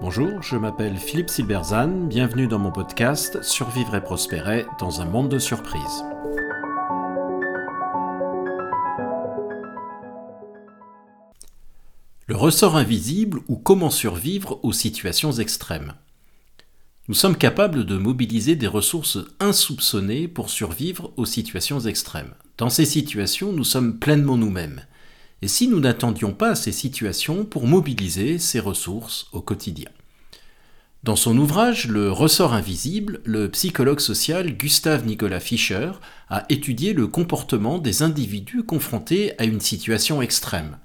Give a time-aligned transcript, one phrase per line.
[0.00, 5.28] Bonjour, je m'appelle Philippe Silberzan, bienvenue dans mon podcast Survivre et prospérer dans un monde
[5.28, 6.04] de surprises.
[12.26, 15.92] Le ressort invisible ou comment survivre aux situations extrêmes.
[17.08, 22.34] Nous sommes capables de mobiliser des ressources insoupçonnées pour survivre aux situations extrêmes.
[22.56, 24.82] Dans ces situations, nous sommes pleinement nous-mêmes
[25.42, 29.90] et si nous n'attendions pas ces situations pour mobiliser ces ressources au quotidien.
[31.04, 35.92] Dans son ouvrage Le ressort invisible, le psychologue social Gustave Nicolas Fischer
[36.28, 40.78] a étudié le comportement des individus confrontés à une situation extrême.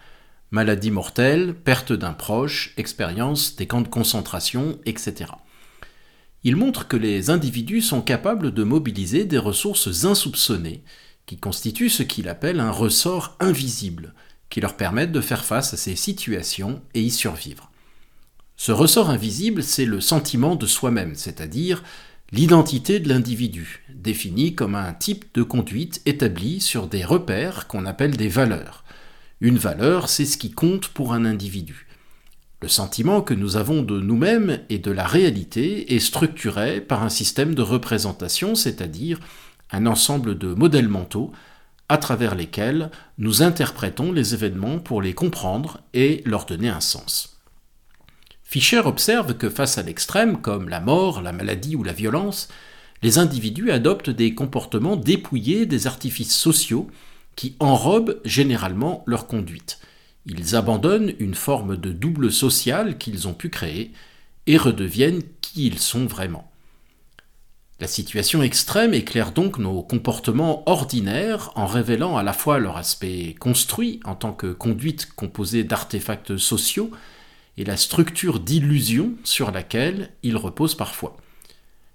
[0.51, 5.31] Maladie mortelle, perte d'un proche, expérience des camps de concentration, etc.
[6.43, 10.83] Il montre que les individus sont capables de mobiliser des ressources insoupçonnées,
[11.25, 14.13] qui constituent ce qu'il appelle un ressort invisible,
[14.53, 17.71] qui leur permettent de faire face à ces situations et y survivre.
[18.55, 21.83] Ce ressort invisible, c'est le sentiment de soi-même, c'est-à-dire
[22.31, 28.15] l'identité de l'individu, définie comme un type de conduite établi sur des repères qu'on appelle
[28.15, 28.83] des valeurs.
[29.41, 31.87] Une valeur, c'est ce qui compte pour un individu.
[32.61, 37.09] Le sentiment que nous avons de nous-mêmes et de la réalité est structuré par un
[37.09, 39.19] système de représentation, c'est-à-dire
[39.71, 41.31] un ensemble de modèles mentaux
[41.93, 47.37] à travers lesquels nous interprétons les événements pour les comprendre et leur donner un sens.
[48.41, 52.49] Fischer observe que face à l'extrême, comme la mort, la maladie ou la violence,
[53.03, 56.89] les individus adoptent des comportements dépouillés des artifices sociaux
[57.35, 59.79] qui enrobent généralement leur conduite.
[60.25, 63.91] Ils abandonnent une forme de double social qu'ils ont pu créer
[64.47, 66.51] et redeviennent qui ils sont vraiment.
[67.83, 73.35] La situation extrême éclaire donc nos comportements ordinaires en révélant à la fois leur aspect
[73.37, 76.91] construit en tant que conduite composée d'artefacts sociaux
[77.57, 81.17] et la structure d'illusion sur laquelle ils reposent parfois.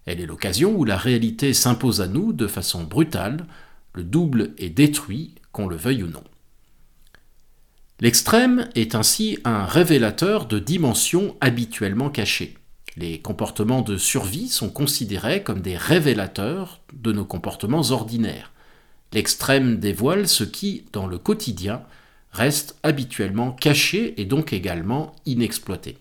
[0.05, 3.47] Elle est l'occasion où la réalité s'impose à nous de façon brutale,
[3.95, 6.25] le double est détruit, qu'on le veuille ou non.
[8.01, 12.59] L'extrême est ainsi un révélateur de dimensions habituellement cachées.
[13.01, 18.53] Les comportements de survie sont considérés comme des révélateurs de nos comportements ordinaires.
[19.13, 21.83] L'extrême dévoile ce qui, dans le quotidien,
[22.33, 25.97] reste habituellement caché et donc également inexploité.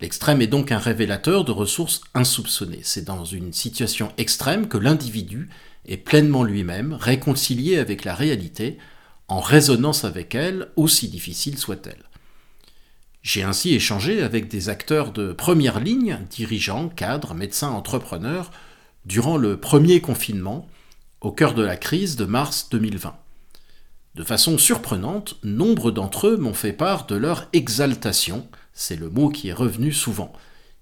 [0.00, 2.80] L'extrême est donc un révélateur de ressources insoupçonnées.
[2.82, 5.50] C'est dans une situation extrême que l'individu
[5.86, 8.76] est pleinement lui-même, réconcilié avec la réalité,
[9.28, 12.02] en résonance avec elle, aussi difficile soit-elle.
[13.24, 18.50] J'ai ainsi échangé avec des acteurs de première ligne, dirigeants, cadres, médecins, entrepreneurs,
[19.06, 20.68] durant le premier confinement,
[21.22, 23.16] au cœur de la crise de mars 2020.
[24.14, 29.30] De façon surprenante, nombre d'entre eux m'ont fait part de leur exaltation, c'est le mot
[29.30, 30.34] qui est revenu souvent.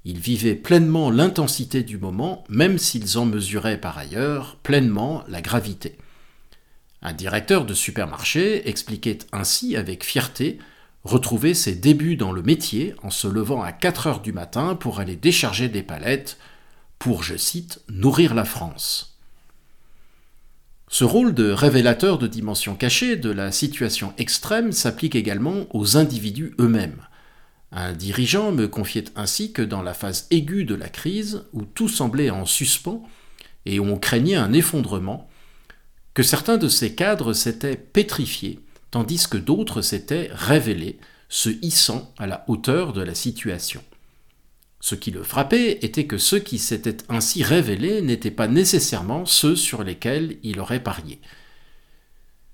[0.04, 5.96] Ils vivaient pleinement l'intensité du moment, même s'ils en mesuraient par ailleurs pleinement la gravité.
[7.02, 10.58] Un directeur de supermarché expliquait ainsi avec fierté
[11.04, 15.00] retrouver ses débuts dans le métier en se levant à 4 heures du matin pour
[15.00, 16.38] aller décharger des palettes
[16.98, 19.18] pour, je cite, nourrir la France.
[20.88, 26.54] Ce rôle de révélateur de dimensions cachées de la situation extrême s'applique également aux individus
[26.60, 27.00] eux-mêmes.
[27.72, 31.88] Un dirigeant me confiait ainsi que dans la phase aiguë de la crise, où tout
[31.88, 33.02] semblait en suspens
[33.64, 35.30] et où on craignait un effondrement,
[36.12, 38.60] que certains de ces cadres s'étaient pétrifiés
[38.92, 43.82] tandis que d'autres s'étaient révélés, se hissant à la hauteur de la situation.
[44.80, 49.56] Ce qui le frappait était que ceux qui s'étaient ainsi révélés n'étaient pas nécessairement ceux
[49.56, 51.20] sur lesquels il aurait parié.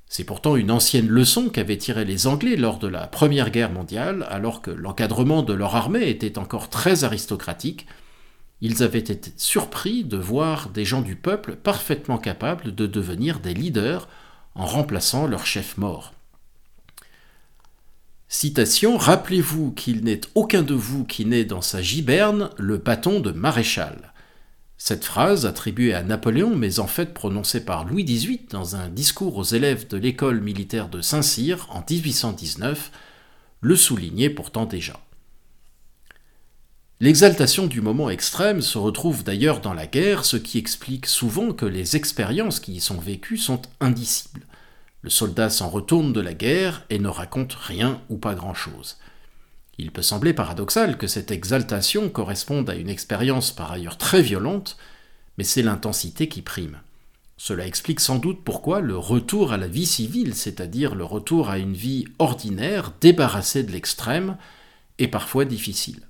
[0.07, 4.27] C'est pourtant une ancienne leçon qu'avaient tirée les Anglais lors de la Première Guerre mondiale,
[4.31, 7.87] alors que l'encadrement de leur armée était encore très aristocratique.
[8.61, 13.55] Ils avaient été surpris de voir des gens du peuple parfaitement capables de devenir des
[13.55, 14.09] leaders
[14.55, 16.13] en remplaçant leur chef mort.
[18.31, 23.31] Citation Rappelez-vous qu'il n'est aucun de vous qui n'ait dans sa giberne le bâton de
[23.31, 24.13] maréchal.
[24.77, 29.39] Cette phrase, attribuée à Napoléon, mais en fait prononcée par Louis XVIII dans un discours
[29.39, 32.93] aux élèves de l'école militaire de Saint-Cyr en 1819,
[33.63, 35.01] le soulignait pourtant déjà.
[37.01, 41.65] L'exaltation du moment extrême se retrouve d'ailleurs dans la guerre, ce qui explique souvent que
[41.65, 44.48] les expériences qui y sont vécues sont indicibles.
[45.03, 48.97] Le soldat s'en retourne de la guerre et ne raconte rien ou pas grand-chose.
[49.79, 54.77] Il peut sembler paradoxal que cette exaltation corresponde à une expérience par ailleurs très violente,
[55.37, 56.81] mais c'est l'intensité qui prime.
[57.37, 61.59] Cela explique sans doute pourquoi le retour à la vie civile, c'est-à-dire le retour à
[61.59, 64.37] une vie ordinaire, débarrassée de l'extrême,
[64.99, 66.01] est parfois difficile.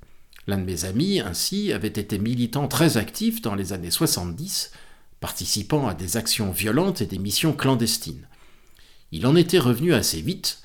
[0.46, 4.72] L'un de mes amis, ainsi, avait été militant très actif dans les années 70,
[5.20, 8.26] participant à des actions violentes et des missions clandestines.
[9.12, 10.62] Il en était revenu assez vite,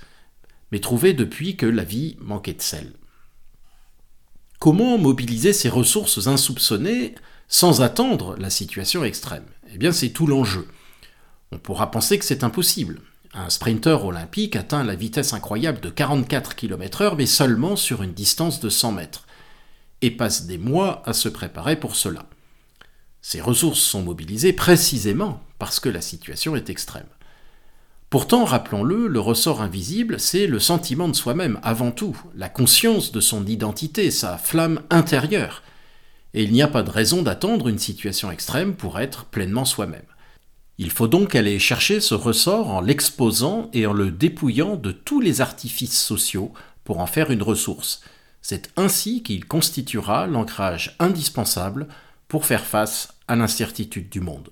[0.71, 2.93] mais trouvait depuis que la vie manquait de sel.
[4.59, 7.15] Comment mobiliser ces ressources insoupçonnées
[7.47, 9.45] sans attendre la situation extrême?
[9.73, 10.67] Eh bien, c'est tout l'enjeu.
[11.51, 13.01] On pourra penser que c'est impossible.
[13.33, 18.59] Un sprinter olympique atteint la vitesse incroyable de 44 km/h, mais seulement sur une distance
[18.59, 19.27] de 100 mètres,
[20.01, 22.25] et passe des mois à se préparer pour cela.
[23.21, 27.07] Ces ressources sont mobilisées précisément parce que la situation est extrême.
[28.13, 33.19] Pourtant, rappelons-le, le ressort invisible, c'est le sentiment de soi-même, avant tout, la conscience de
[33.19, 35.63] son identité, sa flamme intérieure.
[36.35, 40.05] Et il n'y a pas de raison d'attendre une situation extrême pour être pleinement soi-même.
[40.77, 45.19] Il faut donc aller chercher ce ressort en l'exposant et en le dépouillant de tous
[45.19, 48.01] les artifices sociaux pour en faire une ressource.
[48.43, 51.87] C'est ainsi qu'il constituera l'ancrage indispensable
[52.27, 54.51] pour faire face à l'incertitude du monde.